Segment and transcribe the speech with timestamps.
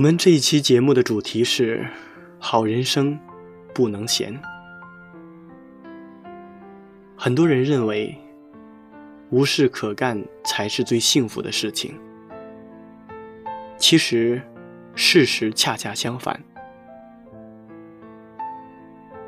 [0.00, 1.86] 我们这一期节目的主题是
[2.40, 3.20] “好人生
[3.74, 4.34] 不能闲”。
[7.14, 8.16] 很多人认为
[9.28, 12.00] 无事可干才是最幸福的事情，
[13.76, 14.40] 其实
[14.94, 16.42] 事实恰恰相反。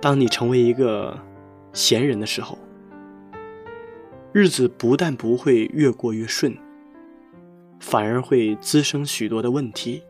[0.01, 1.20] 当你成为一个
[1.75, 2.59] 闲人的时候，
[4.33, 6.57] 日子不但不会越过越顺，
[7.79, 10.03] 反而会滋生许多的问题。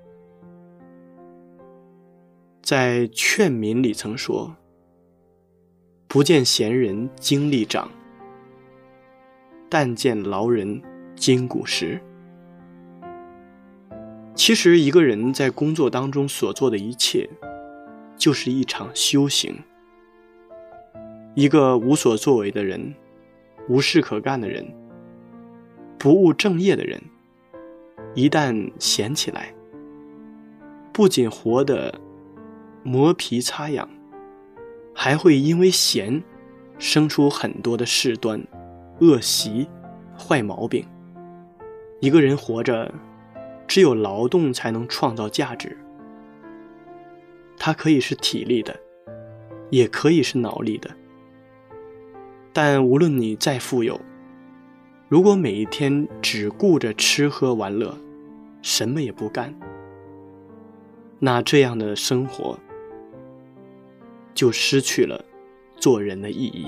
[2.72, 4.56] 在劝民里曾说
[6.08, 7.86] ：“不见闲人精力长，
[9.68, 10.80] 但见劳人
[11.14, 12.00] 筋骨实。”
[14.34, 17.28] 其实，一个人在工作当中所做的一切，
[18.16, 19.54] 就是一场修行。
[21.34, 22.94] 一个无所作为的人，
[23.68, 24.66] 无事可干的人，
[25.98, 26.98] 不务正业的人，
[28.14, 29.54] 一旦闲起来，
[30.90, 32.00] 不仅活得……
[32.82, 33.88] 磨皮擦痒，
[34.94, 36.22] 还会因为闲，
[36.78, 38.42] 生出很多的事端、
[39.00, 39.68] 恶习、
[40.18, 40.84] 坏毛病。
[42.00, 42.92] 一个人活着，
[43.68, 45.76] 只有劳动才能创造价值。
[47.56, 48.74] 它可以是体力的，
[49.70, 50.90] 也可以是脑力的。
[52.52, 54.00] 但无论你再富有，
[55.08, 57.96] 如果每一天只顾着吃喝玩乐，
[58.62, 59.54] 什么也不干，
[61.20, 62.58] 那这样的生活。
[64.34, 65.24] 就失去了
[65.78, 66.66] 做人的意义。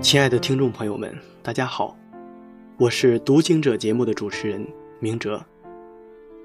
[0.00, 1.96] 亲爱的听众朋友们，大家好，
[2.76, 4.66] 我是读经者节目的主持人
[5.00, 5.42] 明哲。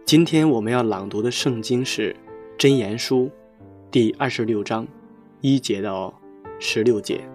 [0.06, 2.16] 今天我们要朗读的圣经是
[2.62, 3.26] 《箴言书》
[3.92, 4.88] 第二十六章
[5.42, 6.18] 一节到
[6.60, 7.28] 十六节。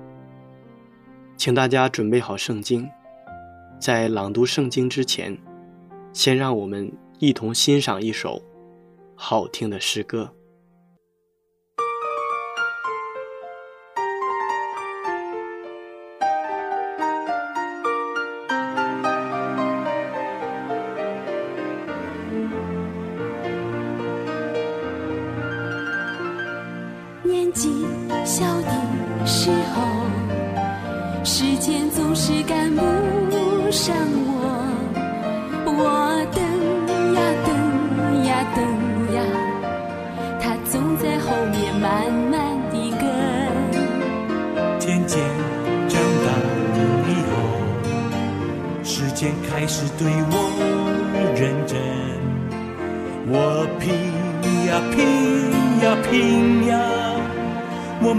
[1.42, 2.88] 请大家准备好圣经，
[3.76, 5.36] 在朗读圣经之前，
[6.12, 6.88] 先让我们
[7.18, 8.40] 一同欣赏一首
[9.16, 10.32] 好听的诗歌。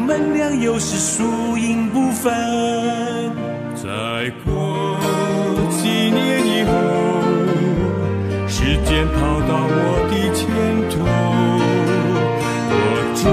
[0.03, 2.29] 我们俩又是输赢不分，
[3.73, 5.00] 再过
[5.69, 6.71] 几年以后，
[8.45, 10.44] 时间跑到我的前
[10.91, 11.00] 头，
[12.69, 12.75] 我
[13.15, 13.23] 追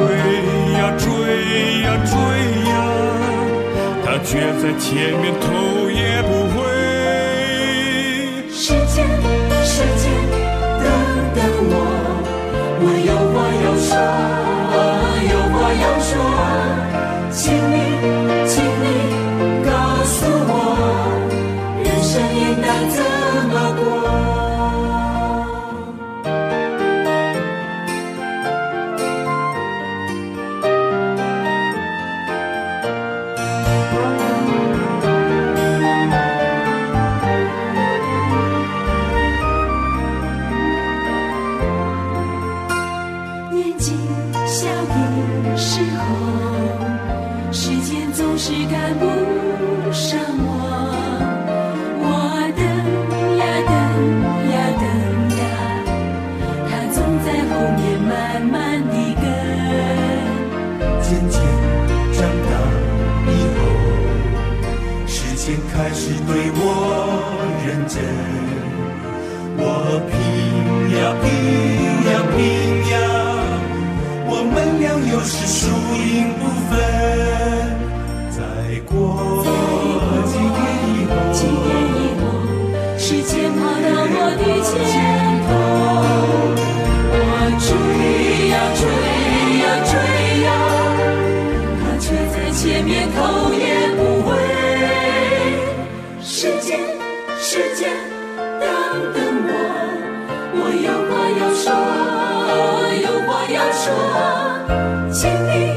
[0.78, 1.02] 呀追
[1.82, 2.14] 呀追
[2.70, 2.72] 呀，
[4.05, 6.62] 他却在前面头也不回。
[8.49, 9.02] 时间，
[9.64, 10.06] 时间，
[10.78, 10.87] 等
[11.34, 11.75] 等我，
[12.78, 13.90] 我有话要说，
[15.75, 17.69] 要说。
[105.12, 105.69] 请你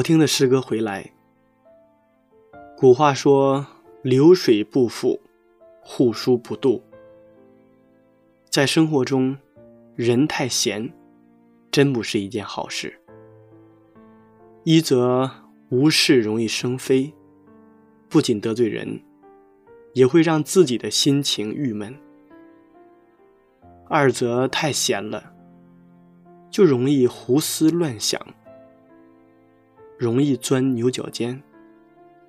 [0.00, 1.12] 好听的诗歌回来。
[2.74, 3.66] 古话说
[4.00, 5.20] ：“流水不腐，
[5.82, 6.80] 户枢不蠹。”
[8.48, 9.36] 在生活中，
[9.94, 10.90] 人太闲，
[11.70, 12.98] 真不是一件好事。
[14.64, 15.30] 一则
[15.68, 17.12] 无事容易生非，
[18.08, 19.02] 不仅得罪人，
[19.92, 21.92] 也会让自己的心情郁闷；
[23.86, 25.34] 二则太闲了，
[26.50, 28.18] 就容易胡思乱想。
[30.00, 31.42] 容易钻牛角尖，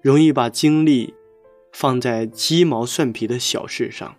[0.01, 1.13] 容易把精力
[1.71, 4.13] 放在鸡毛蒜皮的小事上，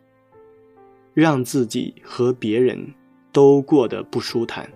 [1.13, 2.95] 让自己和别人
[3.31, 4.73] 都过得不舒坦，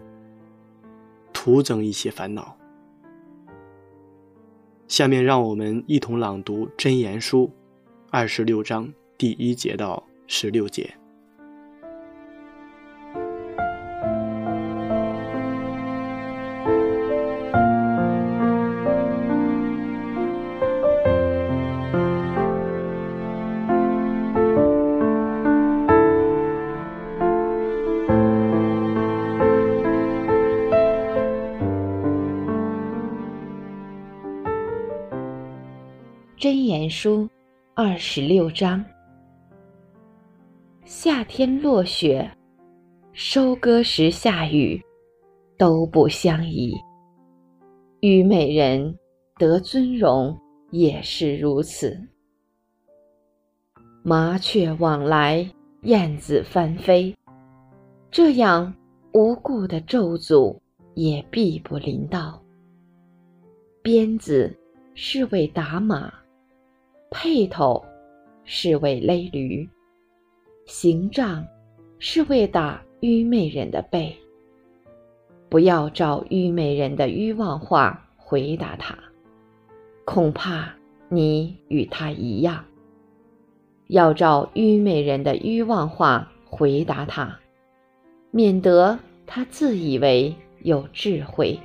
[1.32, 2.54] 徒增一些烦恼。
[4.86, 7.46] 下面让我们一同朗读《真言书》
[8.10, 10.94] 二十六章第一节到十六节。
[36.88, 37.28] 书
[37.74, 38.84] 二十六章：
[40.84, 42.30] 夏天落雪，
[43.12, 44.82] 收割时下雨，
[45.58, 46.74] 都不相宜。
[48.00, 48.96] 虞美人
[49.38, 50.38] 得尊荣
[50.70, 51.98] 也是如此。
[54.02, 55.48] 麻雀往来，
[55.82, 57.14] 燕子翻飞，
[58.10, 58.72] 这样
[59.12, 60.56] 无故的咒诅
[60.94, 62.40] 也必不临到。
[63.82, 64.56] 鞭子
[64.94, 66.12] 是为打马。
[67.16, 67.82] 辔头
[68.44, 69.66] 是为勒驴，
[70.66, 71.42] 刑杖
[71.98, 74.14] 是为打愚昧人的背。
[75.48, 78.94] 不要照愚昧人的愚妄话回答他，
[80.04, 80.70] 恐怕
[81.08, 82.62] 你与他一样。
[83.86, 87.40] 要照愚昧人的愚妄话回答他，
[88.30, 91.58] 免得他自以为有智慧。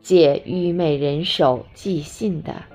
[0.00, 2.71] 借愚昧人手寄信的。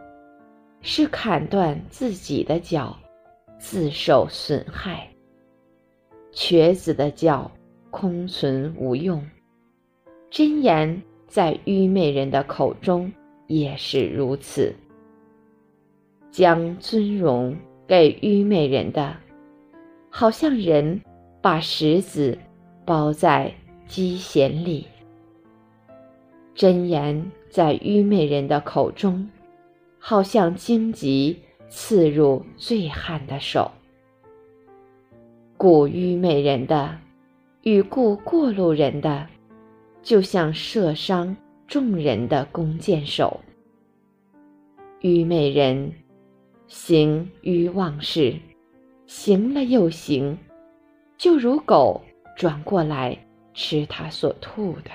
[0.81, 2.97] 是砍断自己的脚，
[3.57, 5.07] 自受损害。
[6.31, 7.49] 瘸子的脚
[7.89, 9.25] 空存无用，
[10.29, 13.11] 真言在愚昧人的口中
[13.47, 14.73] 也是如此。
[16.29, 17.57] 将尊荣
[17.87, 19.15] 给愚昧人的，
[20.09, 21.01] 好像人
[21.41, 22.37] 把石子
[22.85, 23.51] 包在
[23.87, 24.85] 鸡弦里。
[26.53, 29.27] 真言在愚昧人的口中。
[30.09, 31.37] 好像荆棘
[31.67, 33.69] 刺入醉汉的手，
[35.57, 36.97] 故愚昧人的
[37.63, 39.27] 与故过路人的，
[40.01, 41.35] 就像射伤
[41.67, 43.37] 众人的弓箭手。
[45.01, 45.91] 愚昧人
[46.67, 48.33] 行于忘事，
[49.07, 50.37] 行了又行，
[51.17, 52.01] 就如狗
[52.37, 53.17] 转过来
[53.53, 54.91] 吃它所吐的。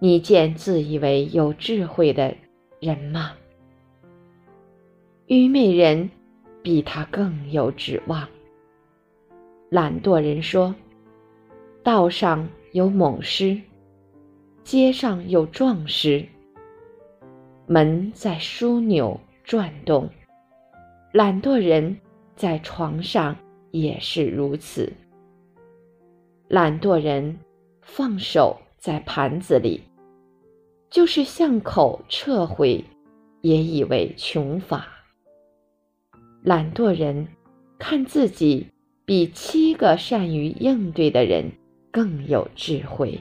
[0.00, 2.32] 你见自以为有智慧的
[2.78, 3.32] 人吗？
[5.30, 6.10] 愚昧人
[6.60, 8.26] 比他更有指望。
[9.68, 10.74] 懒惰人说
[11.84, 13.56] ：“道上有猛狮，
[14.64, 16.26] 街上有壮狮。
[17.68, 20.10] 门在枢纽转动，
[21.12, 21.96] 懒惰人
[22.34, 23.36] 在床上
[23.70, 24.92] 也是如此。
[26.48, 27.38] 懒惰人
[27.82, 29.80] 放手在盘子里，
[30.90, 32.84] 就是向口撤回，
[33.42, 34.88] 也以为穷法。
[36.42, 37.28] 懒惰人
[37.78, 38.66] 看自己
[39.04, 41.52] 比七个善于应对的人
[41.90, 43.20] 更有智慧。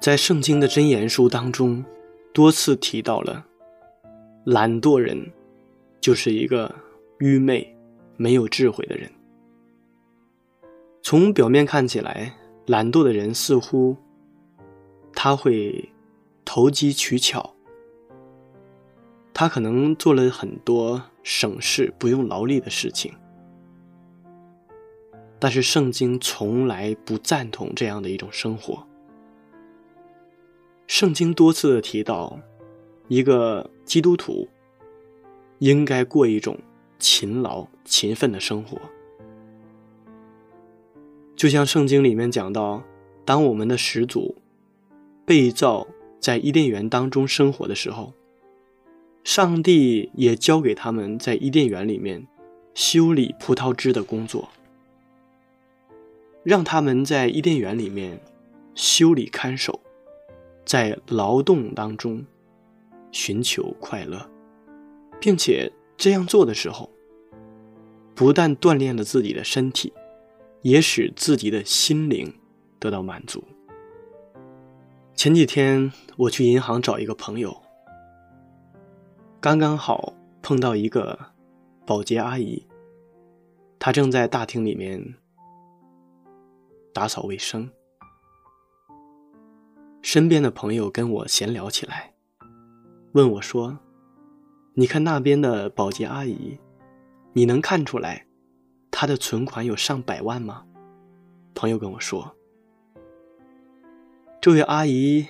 [0.00, 1.84] 在圣经的箴言书当中，
[2.32, 3.44] 多次提到了
[4.44, 5.30] 懒惰人
[6.00, 6.74] 就是一个
[7.18, 7.76] 愚昧、
[8.16, 9.10] 没有智慧的人。
[11.02, 13.94] 从表面看起来，懒惰的人似乎
[15.12, 15.86] 他会
[16.46, 17.54] 投机取巧，
[19.34, 23.12] 他可能做了很多省事、不用劳力的事情。
[25.38, 28.86] 但是圣经从来不赞同这样的一种生活。
[30.90, 32.36] 圣经多次提到，
[33.06, 34.48] 一个基督徒
[35.60, 36.58] 应该过一种
[36.98, 38.76] 勤劳、勤奋的生活。
[41.36, 42.82] 就像圣经里面讲到，
[43.24, 44.34] 当我们的始祖
[45.24, 45.86] 被造
[46.18, 48.12] 在伊甸园当中生活的时候，
[49.22, 52.26] 上帝也交给他们在伊甸园里面
[52.74, 54.48] 修理葡萄枝的工作，
[56.42, 58.20] 让他们在伊甸园里面
[58.74, 59.78] 修理看守。
[60.70, 62.24] 在劳动当中
[63.10, 64.24] 寻求快乐，
[65.20, 66.88] 并且这样做的时候，
[68.14, 69.92] 不但锻炼了自己的身体，
[70.62, 72.32] 也使自己的心灵
[72.78, 73.42] 得到满足。
[75.16, 77.60] 前几天我去银行找一个朋友，
[79.40, 81.18] 刚刚好碰到一个
[81.84, 82.64] 保洁阿姨，
[83.80, 85.16] 她正在大厅里面
[86.94, 87.68] 打扫卫生。
[90.02, 92.14] 身边的朋友跟我闲聊起来，
[93.12, 93.78] 问我说
[94.74, 96.58] ：“你看那边的保洁阿姨，
[97.34, 98.26] 你能看出来
[98.90, 100.64] 她的存款有上百万吗？”
[101.54, 102.34] 朋友跟我说
[104.40, 105.26] ：“这位阿姨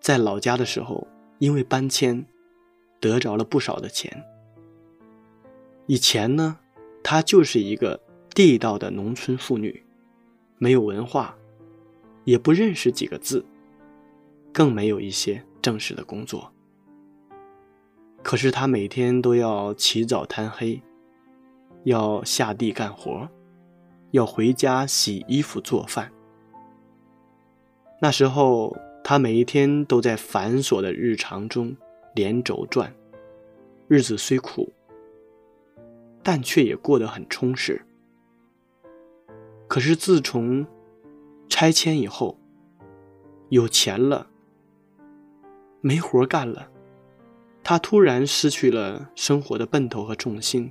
[0.00, 1.06] 在老家的时候，
[1.38, 2.24] 因为搬迁，
[3.00, 4.24] 得着了不少的钱。
[5.86, 6.58] 以前呢，
[7.02, 8.00] 她就是一个
[8.32, 9.84] 地道的农村妇女，
[10.58, 11.36] 没有文化，
[12.22, 13.44] 也不认识几个字。”
[14.54, 16.52] 更没有一些正式的工作，
[18.22, 20.80] 可是他每天都要起早贪黑，
[21.82, 23.28] 要下地干活，
[24.12, 26.12] 要回家洗衣服做饭。
[28.00, 31.76] 那时候他每一天都在繁琐的日常中
[32.14, 32.94] 连轴转，
[33.88, 34.72] 日子虽苦，
[36.22, 37.84] 但却也过得很充实。
[39.66, 40.64] 可是自从
[41.48, 42.38] 拆迁以后，
[43.48, 44.30] 有钱了。
[45.86, 46.66] 没活干了，
[47.62, 50.70] 他突然失去了生活的奔头和重心。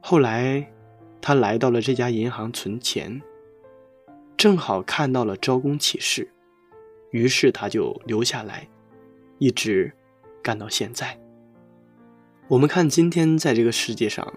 [0.00, 0.68] 后来，
[1.20, 3.22] 他来到了这家银行存钱，
[4.36, 6.28] 正好看到了招工启事，
[7.12, 8.68] 于是他就留下来，
[9.38, 9.92] 一直
[10.42, 11.16] 干到现在。
[12.48, 14.34] 我们看今天在这个世界上，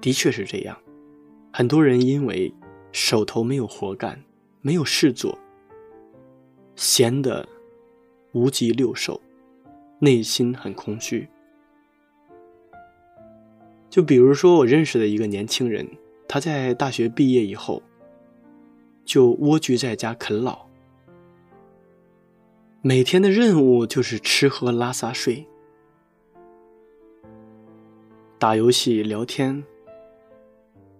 [0.00, 0.76] 的确是这样，
[1.52, 2.52] 很多人因为
[2.90, 4.20] 手头没有活干，
[4.60, 5.38] 没有事做。
[6.76, 7.48] 闲得
[8.32, 9.20] 无极六兽，
[10.00, 11.28] 内心很空虚。
[13.88, 15.88] 就比如说，我认识的一个年轻人，
[16.26, 17.80] 他在大学毕业以后，
[19.04, 20.66] 就蜗居在家啃老，
[22.82, 25.46] 每天的任务就是吃喝拉撒睡，
[28.36, 29.62] 打游戏、聊天，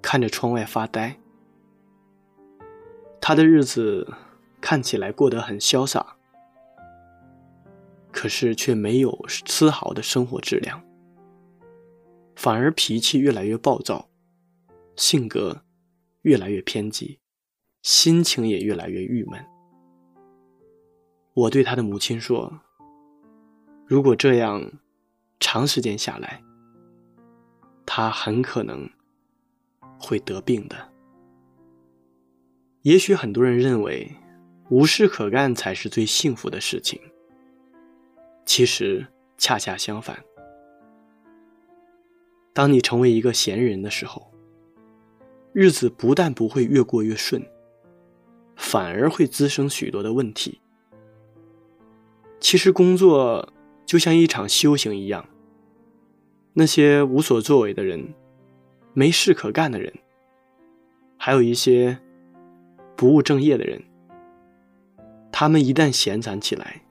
[0.01, 1.19] 看着窗外发呆，
[3.21, 4.07] 他的日子。
[4.65, 6.17] 看起来过得很潇洒，
[8.11, 10.83] 可是却没有丝毫的生活质量，
[12.35, 14.09] 反而脾气越来越暴躁，
[14.97, 15.65] 性格
[16.23, 17.21] 越来越偏激，
[17.83, 19.39] 心情也越来越郁闷。
[21.35, 22.63] 我对他的母亲说
[23.87, 24.73] ：“如果这样
[25.39, 26.43] 长时间下来，
[27.85, 28.89] 他很可能
[29.99, 30.91] 会得病的。”
[32.81, 34.11] 也许很多人认为。
[34.75, 37.01] 无事可干才是最幸福的事情。
[38.45, 39.07] 其实
[39.39, 40.19] 恰恰相反。
[42.53, 44.33] 当你成为一个闲人的时候，
[45.53, 47.41] 日子不但不会越过越顺，
[48.57, 50.61] 反而会滋生许多的问题。
[52.41, 53.53] 其实工作
[53.87, 55.25] 就像一场修行一样，
[56.53, 58.13] 那些无所作为的人，
[58.93, 59.95] 没事可干的人，
[61.17, 61.97] 还有一些
[62.97, 63.81] 不务正业的人，
[65.37, 66.83] 他们一旦闲散起来，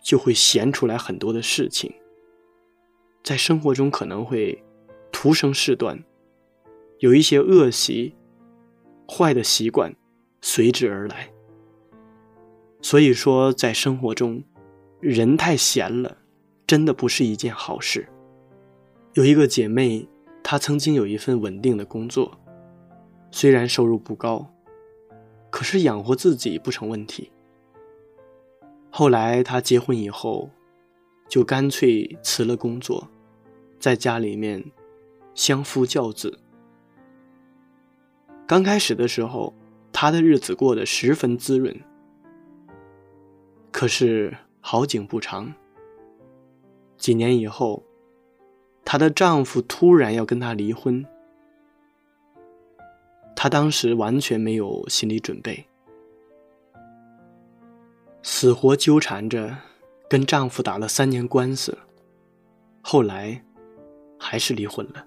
[0.00, 1.92] 就会闲出来很多的事情。
[3.24, 4.62] 在生活中可能会
[5.10, 6.00] 徒生事端，
[7.00, 8.14] 有一些恶习、
[9.08, 9.92] 坏的习惯
[10.42, 11.28] 随之而来。
[12.80, 14.40] 所以说，在生活中，
[15.00, 16.18] 人太闲了，
[16.68, 18.08] 真的不是一件好事。
[19.14, 20.06] 有一个姐妹，
[20.44, 22.38] 她曾经有一份稳定的工作，
[23.32, 24.53] 虽然收入不高，
[25.54, 27.30] 可是养活自己不成问题。
[28.90, 30.50] 后来她结婚以后，
[31.28, 33.08] 就干脆辞了工作。
[33.78, 34.64] 在家里面
[35.32, 36.40] 相夫教子。
[38.48, 39.54] 刚开始的时候，
[39.92, 41.80] 她的日子过得十分滋润。
[43.70, 45.54] 可是好景不长，
[46.96, 47.84] 几年以后，
[48.84, 51.06] 她的丈夫突然要跟她离婚。
[53.34, 55.66] 她当时完全没有心理准备，
[58.22, 59.56] 死活纠缠着，
[60.08, 61.76] 跟丈夫打了三年官司，
[62.82, 63.42] 后来。
[64.16, 65.06] 还是离婚了。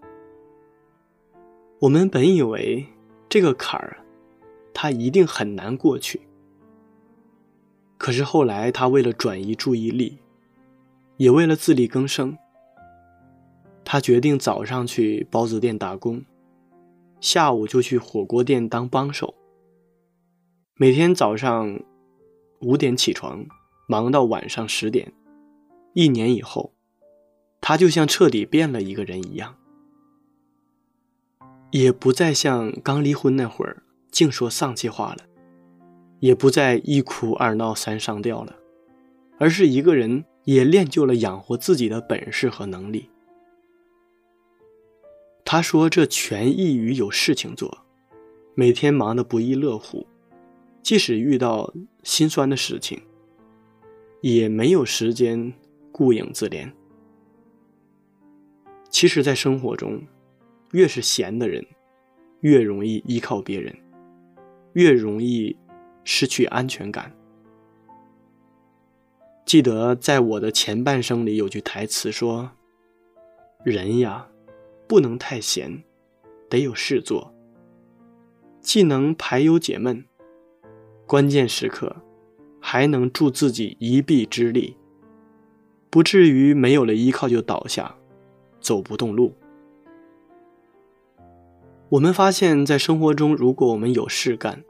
[1.79, 2.85] 我们本以为
[3.27, 3.97] 这个坎儿，
[4.75, 6.21] 他一定很难过去。
[7.97, 10.19] 可是后来，他为了转移注意力，
[11.15, 12.37] 也为了自力更生，
[13.83, 16.23] 他决定早上去包子店打工，
[17.19, 19.33] 下午就去火锅店当帮手。
[20.75, 21.79] 每天早上
[22.61, 23.45] 五点起床，
[23.87, 25.13] 忙到晚上十点。
[25.93, 26.73] 一年以后。
[27.59, 29.57] 他就像彻底变了一个人一样，
[31.71, 35.25] 也不再像刚离婚那会儿净说丧气话了，
[36.19, 38.55] 也不再一哭二闹三上吊了，
[39.39, 43.09] 而是一个人也练就了养活自己的本事和能力。
[45.49, 47.85] 他说：“这全异于有事情做，
[48.53, 50.05] 每天忙得不亦乐乎，
[50.83, 53.01] 即使遇到心酸的事情，
[54.19, 55.53] 也没有时间
[55.89, 56.69] 顾影自怜。”
[58.91, 60.01] 其实，在生活中，
[60.73, 61.65] 越是闲的人，
[62.41, 63.73] 越容易依靠别人，
[64.73, 65.55] 越容易
[66.03, 67.15] 失去安全感。
[69.45, 72.51] 记得在我的前半生里有句台词说
[73.63, 74.27] ：“人呀，
[74.87, 75.83] 不能太闲，
[76.49, 77.33] 得有事做，
[78.61, 80.05] 既能排忧解闷，
[81.05, 81.95] 关键时刻
[82.59, 84.75] 还能助自己一臂之力，
[85.89, 87.95] 不至于没有了依靠就倒下。”
[88.59, 89.33] 走不动路。
[91.89, 94.61] 我们发现，在生活中，如果我们有事干，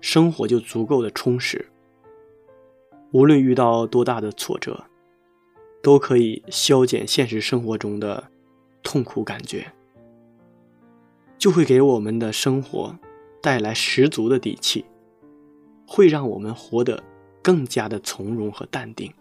[0.00, 1.68] 生活就足够的充实。
[3.12, 4.82] 无论遇到多大的挫折，
[5.82, 8.30] 都可以消减现实生活中的
[8.90, 9.70] 痛苦感觉，
[11.36, 12.98] 就会给我们的生活
[13.42, 14.82] 带来十足的底气，
[15.86, 17.04] 会让我们活得
[17.42, 19.12] 更加的从容和淡定。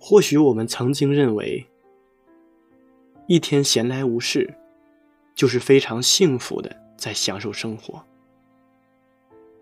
[0.00, 1.64] 或许我们曾经认为。
[3.28, 4.52] 一天闲来无事，
[5.32, 8.04] 就是非常幸福的在享受生活。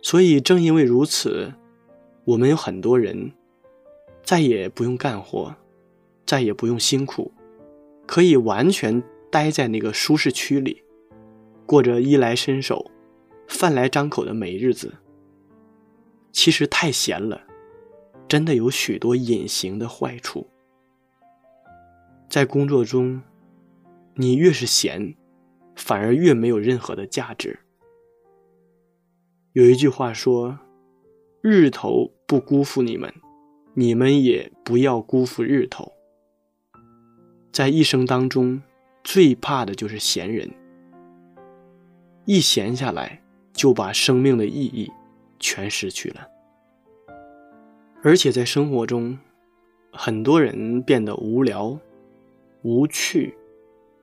[0.01, 1.53] 所以正因为如此，
[2.25, 3.33] 我们有很多人
[4.23, 5.55] 再也不用干活，
[6.25, 7.31] 再也不用辛苦，
[8.11, 10.83] 可以完全待在那个舒适区里，
[11.65, 12.91] 过着衣来伸手、
[13.47, 14.93] 饭来张口的美日子。
[16.33, 17.41] 其实太闲了，
[18.27, 20.45] 真的有许多隐形的坏处，
[22.29, 23.23] 在工作中。
[24.17, 25.15] 你越是闲，
[25.77, 27.61] 反而越没有任何的价值。
[29.53, 30.59] 有一句话说
[31.41, 33.15] ：“日头不辜负你们，
[33.75, 35.93] 你们也不要辜负日头。”
[37.53, 38.63] 在一生当中，
[39.03, 40.51] 最怕的就是闲人。
[42.25, 43.21] 一闲下来，
[43.53, 44.91] 就把生命的意义
[45.39, 46.27] 全失去了。
[48.03, 49.19] 而且在生活中，
[49.93, 51.79] 很多人变得无聊、
[52.63, 53.37] 无趣。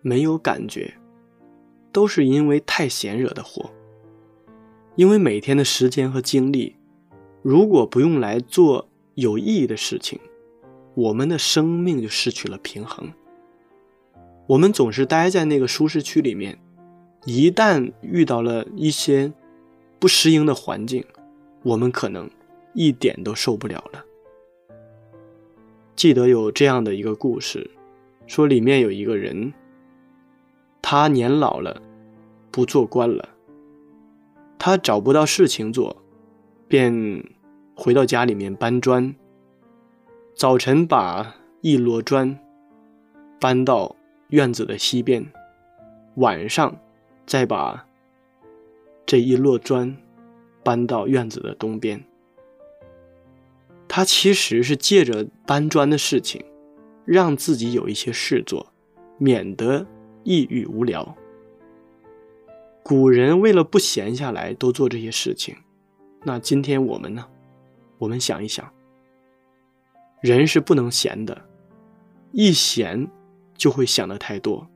[0.01, 0.93] 没有感觉，
[1.91, 3.69] 都是因为太闲惹的祸。
[4.95, 6.75] 因为每天的时间和精力，
[7.41, 10.19] 如果不用来做有意义的事情，
[10.95, 13.11] 我们的生命就失去了平衡。
[14.47, 16.57] 我们总是待在那个舒适区里面，
[17.25, 19.33] 一旦遇到了一些
[19.99, 21.03] 不适应的环境，
[21.63, 22.29] 我们可能
[22.73, 24.05] 一点都受不了了。
[25.97, 27.69] 记得有这样的一个故事，
[28.25, 29.51] 说里面有一个人，
[30.81, 31.81] 他年老了，
[32.49, 33.27] 不做官了，
[34.57, 35.97] 他找不到事情做，
[36.69, 37.21] 便
[37.75, 39.13] 回到家里面搬砖。
[40.35, 42.39] 早晨把一摞砖
[43.41, 43.95] 搬到
[44.29, 45.25] 院子的西边，
[46.15, 46.75] 晚上
[47.25, 47.87] 再把
[49.05, 49.95] 这一摞砖
[50.63, 52.03] 搬到院子的东边。
[53.87, 56.43] 他其实是借着搬砖的事情，
[57.05, 58.71] 让自己有一些事做，
[59.17, 59.87] 免得
[60.23, 61.15] 抑郁无聊。
[62.83, 65.55] 古人为了不闲下来，都做这些事情。
[66.23, 67.25] 那今天我们呢？
[67.97, 68.71] 我们想一想，
[70.21, 71.41] 人是不能闲的，
[72.31, 73.07] 一闲
[73.57, 74.69] 就会想的太多，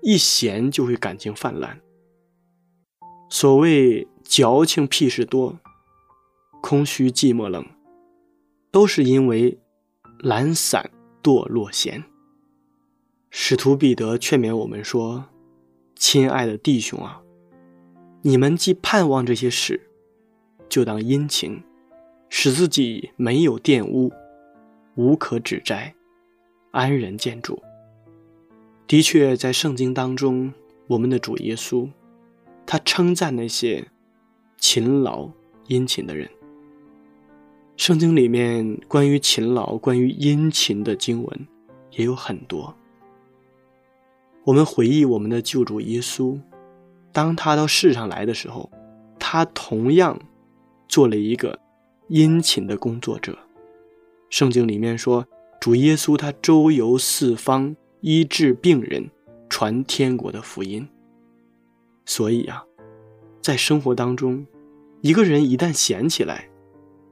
[0.00, 1.80] 一闲就会感情泛滥。
[3.28, 5.58] 所谓矫情屁事多，
[6.62, 7.64] 空虚寂寞冷。
[8.70, 9.56] 都是因为
[10.18, 10.90] 懒散
[11.22, 12.02] 堕落闲。
[13.30, 15.26] 使徒彼得劝勉我们说
[15.94, 17.22] ：“亲爱的弟兄啊，
[18.22, 19.80] 你们既盼望这些事，
[20.68, 21.62] 就当殷勤，
[22.28, 24.10] 使自己没有玷污，
[24.96, 25.94] 无可指摘，
[26.72, 27.62] 安然见主。”
[28.94, 30.54] 的确，在圣经当中，
[30.86, 31.88] 我们的主耶稣，
[32.64, 33.88] 他称赞那些
[34.56, 35.28] 勤劳
[35.66, 36.30] 殷勤的人。
[37.76, 41.48] 圣经里面关于勤劳、关于殷勤的经文
[41.90, 42.72] 也有很多。
[44.44, 46.38] 我们回忆我们的救主耶稣，
[47.10, 48.70] 当他到世上来的时候，
[49.18, 50.16] 他同样
[50.86, 51.58] 做了一个
[52.06, 53.36] 殷勤的工作者。
[54.30, 55.26] 圣经里面说，
[55.60, 57.74] 主耶稣他周游四方，
[58.06, 59.10] 医治病人，
[59.48, 60.86] 传天国的福音。
[62.04, 62.62] 所以啊，
[63.40, 64.46] 在生活当中，
[65.00, 66.50] 一个人一旦闲起来，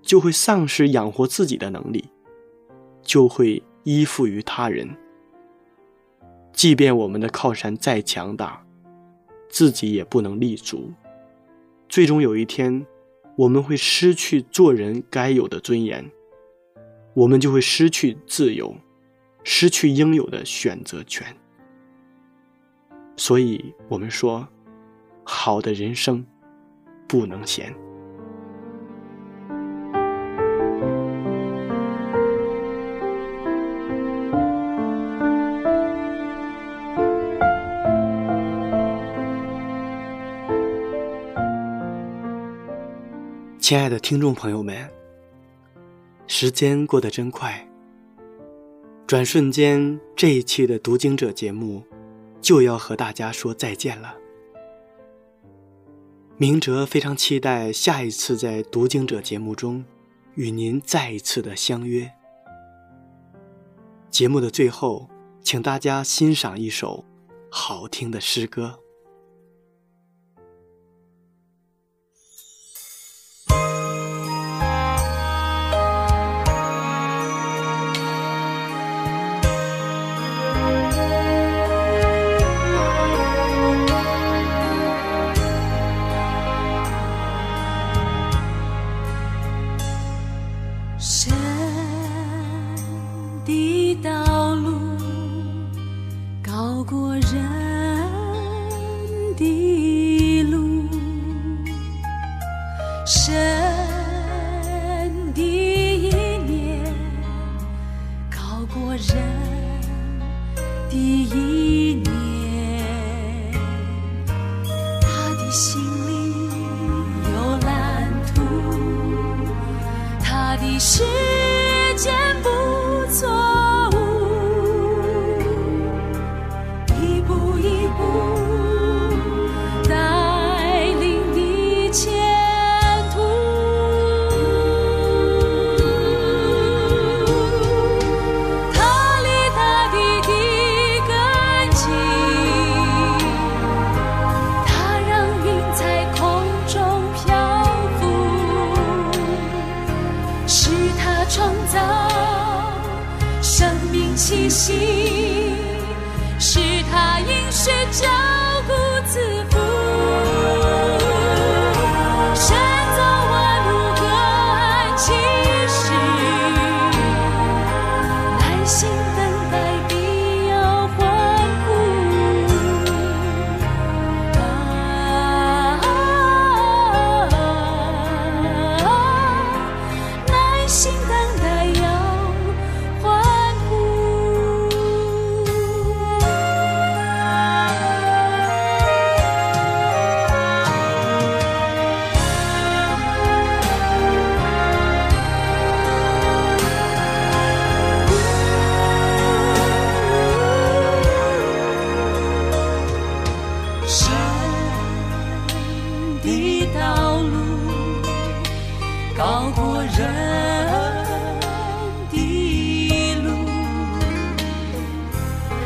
[0.02, 2.04] 就会丧失养活自己的能力，
[3.00, 4.86] 就会依附于他人。
[6.52, 8.62] 即便我们的靠山再强大，
[9.48, 10.92] 自己也不能立足。
[11.88, 12.86] 最终有一天，
[13.36, 16.10] 我们会失去做人该有的尊严，
[17.14, 18.76] 我们就会失去自由，
[19.44, 21.26] 失去应有的选择权。
[23.16, 24.48] 所以，我们说，
[25.24, 26.24] 好的人生
[27.06, 27.74] 不能闲。
[43.58, 44.90] 亲爱的听众朋友们，
[46.26, 47.66] 时间过得真快，
[49.12, 51.82] 转瞬间这一期的读经者节目
[52.40, 54.16] 就要和大家说再见了。
[56.38, 59.84] 明哲非常期待下一次在读经者节目中
[60.34, 62.10] 与您再一次的相约。
[64.08, 65.10] 节目的最后，
[65.42, 67.04] 请大家欣赏一首
[67.50, 68.81] 好听的诗歌。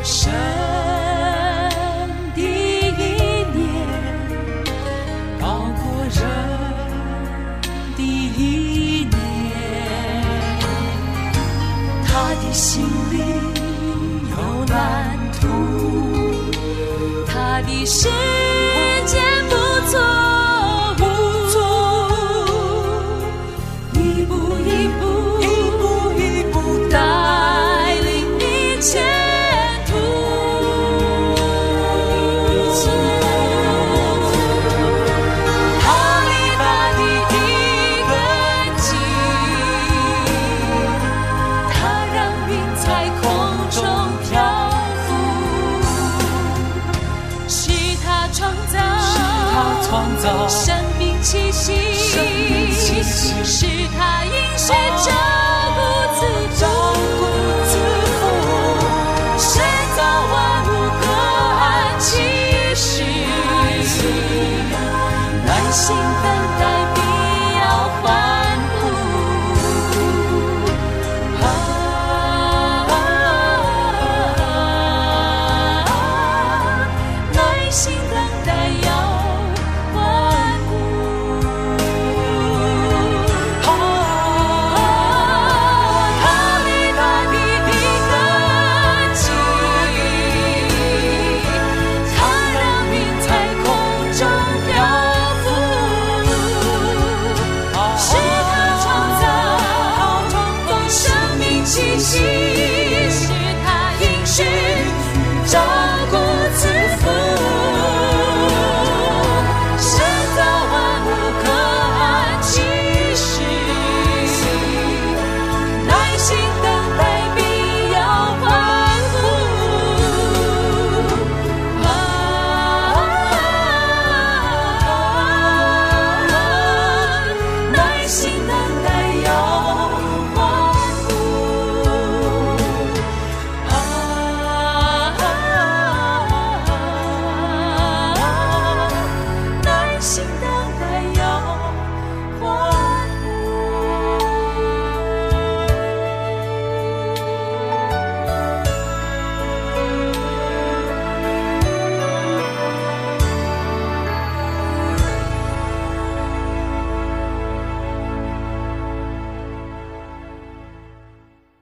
[0.07, 0.46] shine.